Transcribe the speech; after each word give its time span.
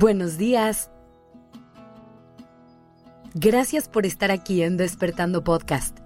Buenos 0.00 0.38
días. 0.38 0.90
Gracias 3.34 3.86
por 3.86 4.06
estar 4.06 4.30
aquí 4.30 4.62
en 4.62 4.78
Despertando 4.78 5.44
Podcast. 5.44 5.98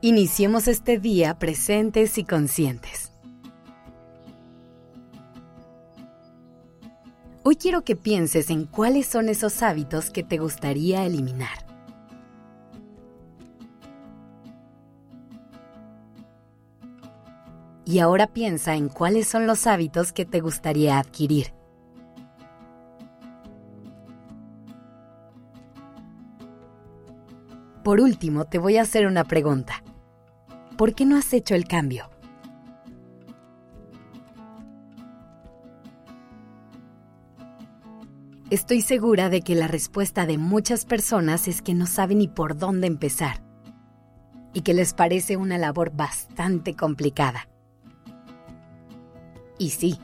Iniciemos 0.00 0.68
este 0.68 1.00
día 1.00 1.36
presentes 1.40 2.16
y 2.16 2.22
conscientes. 2.22 3.10
Hoy 7.42 7.56
quiero 7.56 7.82
que 7.82 7.96
pienses 7.96 8.50
en 8.50 8.66
cuáles 8.66 9.06
son 9.06 9.28
esos 9.28 9.60
hábitos 9.60 10.10
que 10.10 10.22
te 10.22 10.38
gustaría 10.38 11.04
eliminar. 11.04 11.66
Y 17.84 17.98
ahora 17.98 18.28
piensa 18.28 18.76
en 18.76 18.88
cuáles 18.88 19.26
son 19.26 19.48
los 19.48 19.66
hábitos 19.66 20.12
que 20.12 20.24
te 20.24 20.40
gustaría 20.40 21.00
adquirir. 21.00 21.52
Por 27.84 28.00
último, 28.00 28.46
te 28.46 28.58
voy 28.58 28.78
a 28.78 28.82
hacer 28.82 29.06
una 29.06 29.24
pregunta. 29.24 29.84
¿Por 30.78 30.94
qué 30.94 31.04
no 31.04 31.18
has 31.18 31.34
hecho 31.34 31.54
el 31.54 31.68
cambio? 31.68 32.08
Estoy 38.48 38.80
segura 38.80 39.28
de 39.28 39.42
que 39.42 39.54
la 39.54 39.68
respuesta 39.68 40.24
de 40.24 40.38
muchas 40.38 40.86
personas 40.86 41.46
es 41.46 41.60
que 41.60 41.74
no 41.74 41.84
saben 41.84 42.18
ni 42.18 42.28
por 42.28 42.56
dónde 42.56 42.86
empezar 42.86 43.42
y 44.54 44.62
que 44.62 44.72
les 44.72 44.94
parece 44.94 45.36
una 45.36 45.58
labor 45.58 45.94
bastante 45.94 46.74
complicada. 46.74 47.48
Y 49.58 49.70
sí, 49.70 49.98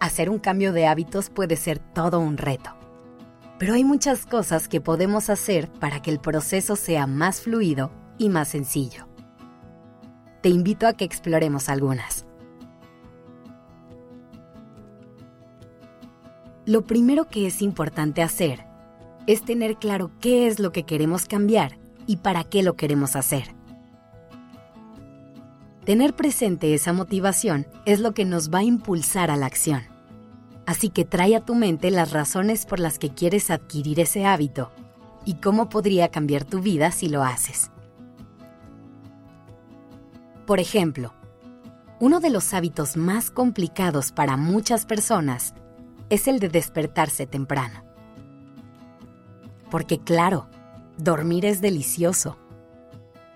hacer 0.00 0.28
un 0.28 0.38
cambio 0.38 0.74
de 0.74 0.86
hábitos 0.86 1.30
puede 1.30 1.56
ser 1.56 1.78
todo 1.78 2.20
un 2.20 2.36
reto. 2.36 2.79
Pero 3.60 3.74
hay 3.74 3.84
muchas 3.84 4.24
cosas 4.24 4.68
que 4.68 4.80
podemos 4.80 5.28
hacer 5.28 5.70
para 5.70 6.00
que 6.00 6.10
el 6.10 6.18
proceso 6.18 6.76
sea 6.76 7.06
más 7.06 7.42
fluido 7.42 7.92
y 8.16 8.30
más 8.30 8.48
sencillo. 8.48 9.06
Te 10.40 10.48
invito 10.48 10.86
a 10.86 10.94
que 10.94 11.04
exploremos 11.04 11.68
algunas. 11.68 12.24
Lo 16.64 16.86
primero 16.86 17.26
que 17.28 17.46
es 17.46 17.60
importante 17.60 18.22
hacer 18.22 18.64
es 19.26 19.44
tener 19.44 19.76
claro 19.76 20.10
qué 20.20 20.46
es 20.46 20.58
lo 20.58 20.72
que 20.72 20.84
queremos 20.84 21.26
cambiar 21.26 21.76
y 22.06 22.16
para 22.16 22.44
qué 22.44 22.62
lo 22.62 22.76
queremos 22.76 23.14
hacer. 23.14 23.54
Tener 25.84 26.14
presente 26.14 26.72
esa 26.72 26.94
motivación 26.94 27.66
es 27.84 28.00
lo 28.00 28.14
que 28.14 28.24
nos 28.24 28.48
va 28.48 28.60
a 28.60 28.64
impulsar 28.64 29.30
a 29.30 29.36
la 29.36 29.44
acción. 29.44 29.99
Así 30.70 30.88
que 30.88 31.04
trae 31.04 31.34
a 31.34 31.40
tu 31.40 31.56
mente 31.56 31.90
las 31.90 32.12
razones 32.12 32.64
por 32.64 32.78
las 32.78 33.00
que 33.00 33.10
quieres 33.10 33.50
adquirir 33.50 33.98
ese 33.98 34.24
hábito 34.24 34.70
y 35.24 35.34
cómo 35.40 35.68
podría 35.68 36.12
cambiar 36.12 36.44
tu 36.44 36.60
vida 36.60 36.92
si 36.92 37.08
lo 37.08 37.24
haces. 37.24 37.72
Por 40.46 40.60
ejemplo, 40.60 41.12
uno 41.98 42.20
de 42.20 42.30
los 42.30 42.54
hábitos 42.54 42.96
más 42.96 43.32
complicados 43.32 44.12
para 44.12 44.36
muchas 44.36 44.86
personas 44.86 45.54
es 46.08 46.28
el 46.28 46.38
de 46.38 46.48
despertarse 46.50 47.26
temprano. 47.26 47.82
Porque 49.72 49.98
claro, 49.98 50.48
dormir 50.98 51.46
es 51.46 51.60
delicioso 51.60 52.36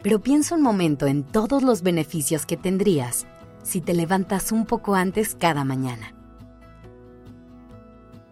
pero 0.05 0.21
piensa 0.21 0.55
un 0.55 0.61
momento 0.61 1.07
en 1.07 1.25
todos 1.25 1.63
los 1.63 1.83
beneficios 1.83 2.45
que 2.45 2.59
tendrías 2.59 3.27
si 3.63 3.81
te 3.81 3.95
levantas 3.95 4.53
un 4.53 4.67
poco 4.67 4.95
antes 4.95 5.35
cada 5.35 5.65
mañana. 5.65 6.15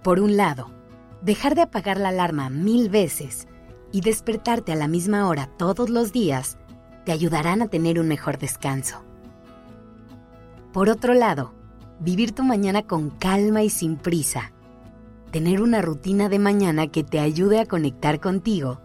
Por 0.02 0.18
un 0.18 0.36
lado, 0.36 0.68
dejar 1.20 1.54
de 1.54 1.62
apagar 1.62 2.00
la 2.00 2.08
alarma 2.08 2.50
mil 2.50 2.88
veces 2.88 3.46
y 3.92 4.00
despertarte 4.00 4.72
a 4.72 4.76
la 4.76 4.88
misma 4.88 5.28
hora 5.28 5.48
todos 5.56 5.90
los 5.90 6.12
días 6.12 6.58
te 7.04 7.12
ayudarán 7.12 7.62
a 7.62 7.68
tener 7.68 8.00
un 8.00 8.08
mejor 8.08 8.38
descanso. 8.38 9.04
Por 10.72 10.88
otro 10.88 11.14
lado, 11.14 11.54
vivir 12.00 12.32
tu 12.32 12.42
mañana 12.42 12.82
con 12.82 13.10
calma 13.10 13.62
y 13.62 13.70
sin 13.70 13.96
prisa. 13.96 14.52
Tener 15.30 15.62
una 15.62 15.82
rutina 15.82 16.28
de 16.28 16.40
mañana 16.40 16.88
que 16.88 17.04
te 17.04 17.20
ayude 17.20 17.60
a 17.60 17.66
conectar 17.66 18.20
contigo 18.20 18.80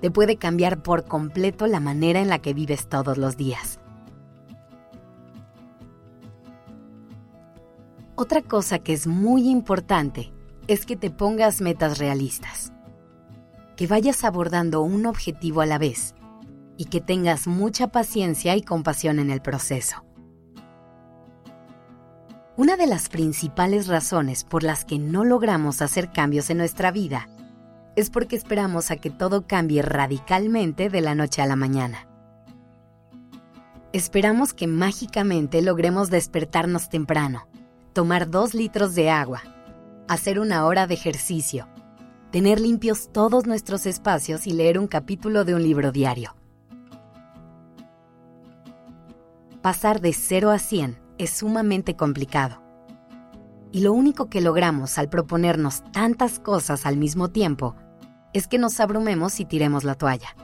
te 0.00 0.10
puede 0.10 0.36
cambiar 0.36 0.82
por 0.82 1.04
completo 1.04 1.66
la 1.66 1.80
manera 1.80 2.20
en 2.20 2.28
la 2.28 2.38
que 2.38 2.54
vives 2.54 2.88
todos 2.88 3.18
los 3.18 3.36
días. 3.36 3.80
Otra 8.14 8.42
cosa 8.42 8.78
que 8.78 8.92
es 8.92 9.06
muy 9.06 9.48
importante 9.48 10.33
es 10.66 10.86
que 10.86 10.96
te 10.96 11.10
pongas 11.10 11.60
metas 11.60 11.98
realistas, 11.98 12.72
que 13.76 13.86
vayas 13.86 14.24
abordando 14.24 14.82
un 14.82 15.06
objetivo 15.06 15.60
a 15.60 15.66
la 15.66 15.78
vez 15.78 16.14
y 16.76 16.86
que 16.86 17.00
tengas 17.00 17.46
mucha 17.46 17.88
paciencia 17.88 18.56
y 18.56 18.62
compasión 18.62 19.18
en 19.18 19.30
el 19.30 19.42
proceso. 19.42 20.04
Una 22.56 22.76
de 22.76 22.86
las 22.86 23.08
principales 23.08 23.88
razones 23.88 24.44
por 24.44 24.62
las 24.62 24.84
que 24.84 24.98
no 24.98 25.24
logramos 25.24 25.82
hacer 25.82 26.12
cambios 26.12 26.50
en 26.50 26.58
nuestra 26.58 26.92
vida 26.92 27.28
es 27.96 28.10
porque 28.10 28.36
esperamos 28.36 28.90
a 28.90 28.96
que 28.96 29.10
todo 29.10 29.46
cambie 29.46 29.82
radicalmente 29.82 30.88
de 30.88 31.00
la 31.00 31.14
noche 31.14 31.42
a 31.42 31.46
la 31.46 31.56
mañana. 31.56 32.08
Esperamos 33.92 34.52
que 34.54 34.66
mágicamente 34.66 35.62
logremos 35.62 36.10
despertarnos 36.10 36.88
temprano, 36.88 37.46
tomar 37.92 38.28
dos 38.28 38.54
litros 38.54 38.94
de 38.96 39.10
agua, 39.10 39.42
hacer 40.08 40.38
una 40.38 40.66
hora 40.66 40.86
de 40.86 40.94
ejercicio, 40.94 41.68
tener 42.30 42.60
limpios 42.60 43.10
todos 43.12 43.46
nuestros 43.46 43.86
espacios 43.86 44.46
y 44.46 44.52
leer 44.52 44.78
un 44.78 44.86
capítulo 44.86 45.44
de 45.44 45.54
un 45.54 45.62
libro 45.62 45.92
diario. 45.92 46.34
Pasar 49.62 50.00
de 50.00 50.12
0 50.12 50.50
a 50.50 50.58
100 50.58 50.98
es 51.18 51.30
sumamente 51.30 51.96
complicado. 51.96 52.62
Y 53.72 53.80
lo 53.80 53.92
único 53.92 54.28
que 54.28 54.40
logramos 54.40 54.98
al 54.98 55.08
proponernos 55.08 55.82
tantas 55.90 56.38
cosas 56.38 56.86
al 56.86 56.96
mismo 56.96 57.28
tiempo 57.28 57.74
es 58.32 58.46
que 58.46 58.58
nos 58.58 58.78
abrumemos 58.78 59.40
y 59.40 59.44
tiremos 59.44 59.84
la 59.84 59.94
toalla. 59.94 60.36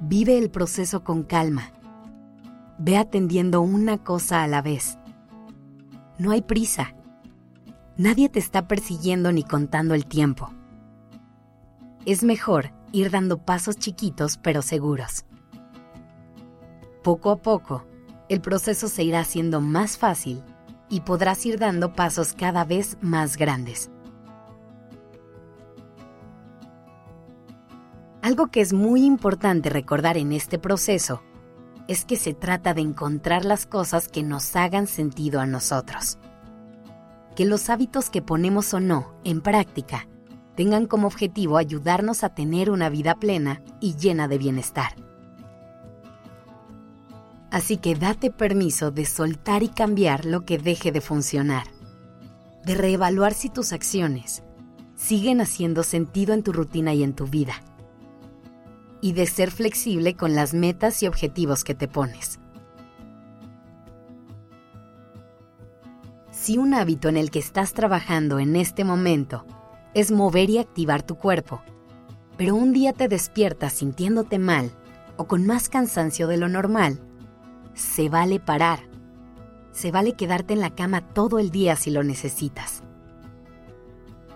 Vive 0.00 0.36
el 0.36 0.50
proceso 0.50 1.04
con 1.04 1.22
calma. 1.22 1.70
Ve 2.78 2.96
atendiendo 2.96 3.60
una 3.60 3.98
cosa 3.98 4.42
a 4.42 4.48
la 4.48 4.60
vez. 4.60 4.98
No 6.18 6.32
hay 6.32 6.42
prisa. 6.42 6.94
Nadie 7.98 8.30
te 8.30 8.38
está 8.38 8.66
persiguiendo 8.66 9.32
ni 9.32 9.44
contando 9.44 9.94
el 9.94 10.06
tiempo. 10.06 10.50
Es 12.06 12.22
mejor 12.22 12.72
ir 12.90 13.10
dando 13.10 13.38
pasos 13.38 13.76
chiquitos 13.76 14.38
pero 14.38 14.62
seguros. 14.62 15.26
Poco 17.02 17.30
a 17.30 17.36
poco, 17.36 17.84
el 18.28 18.40
proceso 18.40 18.88
se 18.88 19.02
irá 19.02 19.20
haciendo 19.20 19.60
más 19.60 19.98
fácil 19.98 20.42
y 20.88 21.00
podrás 21.00 21.44
ir 21.44 21.58
dando 21.58 21.92
pasos 21.92 22.32
cada 22.32 22.64
vez 22.64 22.96
más 23.02 23.36
grandes. 23.36 23.90
Algo 28.22 28.46
que 28.46 28.60
es 28.60 28.72
muy 28.72 29.04
importante 29.04 29.68
recordar 29.68 30.16
en 30.16 30.32
este 30.32 30.58
proceso 30.58 31.22
es 31.88 32.04
que 32.04 32.16
se 32.16 32.32
trata 32.32 32.72
de 32.72 32.80
encontrar 32.80 33.44
las 33.44 33.66
cosas 33.66 34.08
que 34.08 34.22
nos 34.22 34.54
hagan 34.56 34.86
sentido 34.86 35.40
a 35.40 35.46
nosotros. 35.46 36.18
Que 37.36 37.44
los 37.44 37.70
hábitos 37.70 38.10
que 38.10 38.22
ponemos 38.22 38.74
o 38.74 38.80
no 38.80 39.14
en 39.24 39.40
práctica 39.40 40.06
tengan 40.54 40.86
como 40.86 41.06
objetivo 41.06 41.56
ayudarnos 41.56 42.24
a 42.24 42.34
tener 42.34 42.70
una 42.70 42.88
vida 42.88 43.14
plena 43.14 43.62
y 43.80 43.96
llena 43.96 44.28
de 44.28 44.38
bienestar. 44.38 44.94
Así 47.50 47.76
que 47.76 47.94
date 47.94 48.30
permiso 48.30 48.90
de 48.90 49.04
soltar 49.04 49.62
y 49.62 49.68
cambiar 49.68 50.24
lo 50.24 50.44
que 50.44 50.58
deje 50.58 50.92
de 50.92 51.00
funcionar, 51.00 51.66
de 52.64 52.74
reevaluar 52.74 53.34
si 53.34 53.50
tus 53.50 53.72
acciones 53.72 54.42
siguen 54.94 55.40
haciendo 55.40 55.82
sentido 55.82 56.32
en 56.32 56.42
tu 56.42 56.52
rutina 56.52 56.94
y 56.94 57.02
en 57.02 57.14
tu 57.14 57.26
vida 57.26 57.54
y 59.02 59.12
de 59.12 59.26
ser 59.26 59.50
flexible 59.50 60.14
con 60.14 60.34
las 60.34 60.54
metas 60.54 61.02
y 61.02 61.08
objetivos 61.08 61.64
que 61.64 61.74
te 61.74 61.88
pones. 61.88 62.38
Si 66.42 66.58
un 66.58 66.74
hábito 66.74 67.08
en 67.08 67.16
el 67.16 67.30
que 67.30 67.38
estás 67.38 67.72
trabajando 67.72 68.40
en 68.40 68.56
este 68.56 68.82
momento 68.82 69.46
es 69.94 70.10
mover 70.10 70.50
y 70.50 70.58
activar 70.58 71.04
tu 71.04 71.14
cuerpo, 71.14 71.62
pero 72.36 72.56
un 72.56 72.72
día 72.72 72.92
te 72.92 73.06
despiertas 73.06 73.74
sintiéndote 73.74 74.40
mal 74.40 74.72
o 75.16 75.28
con 75.28 75.46
más 75.46 75.68
cansancio 75.68 76.26
de 76.26 76.38
lo 76.38 76.48
normal, 76.48 76.98
se 77.74 78.08
vale 78.08 78.40
parar. 78.40 78.80
Se 79.70 79.92
vale 79.92 80.14
quedarte 80.14 80.54
en 80.54 80.58
la 80.58 80.74
cama 80.74 81.06
todo 81.06 81.38
el 81.38 81.52
día 81.52 81.76
si 81.76 81.92
lo 81.92 82.02
necesitas. 82.02 82.82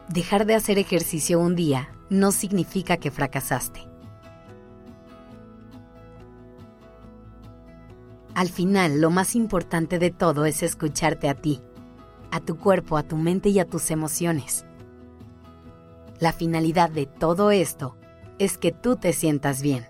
Dejar 0.08 0.46
de 0.46 0.54
hacer 0.54 0.78
ejercicio 0.78 1.40
un 1.40 1.56
día 1.56 1.90
no 2.08 2.30
significa 2.30 2.98
que 2.98 3.10
fracasaste. 3.10 3.80
Al 8.36 8.48
final, 8.48 9.00
lo 9.00 9.10
más 9.10 9.34
importante 9.34 9.98
de 9.98 10.12
todo 10.12 10.44
es 10.44 10.62
escucharte 10.62 11.28
a 11.28 11.34
ti, 11.34 11.60
a 12.30 12.40
tu 12.40 12.58
cuerpo, 12.58 12.96
a 12.96 13.02
tu 13.02 13.16
mente 13.16 13.48
y 13.48 13.58
a 13.58 13.64
tus 13.64 13.90
emociones. 13.90 14.64
La 16.18 16.32
finalidad 16.32 16.90
de 16.90 17.06
todo 17.06 17.50
esto 17.50 17.96
es 18.38 18.58
que 18.58 18.72
tú 18.72 18.96
te 18.96 19.12
sientas 19.12 19.62
bien 19.62 19.86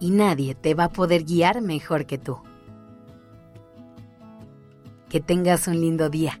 y 0.00 0.10
nadie 0.10 0.54
te 0.54 0.74
va 0.74 0.84
a 0.84 0.92
poder 0.92 1.24
guiar 1.24 1.60
mejor 1.60 2.06
que 2.06 2.18
tú. 2.18 2.38
Que 5.08 5.20
tengas 5.20 5.68
un 5.68 5.80
lindo 5.80 6.10
día. 6.10 6.40